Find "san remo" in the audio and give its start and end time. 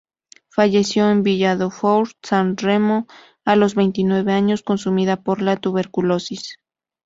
2.23-3.05